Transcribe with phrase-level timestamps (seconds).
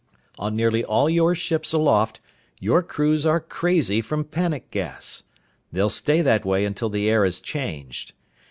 [0.39, 2.19] "On nearly all your ships aloft
[2.59, 5.21] your crews are crazy from panic gas.
[5.71, 8.13] They'll stay that way until the air is changed.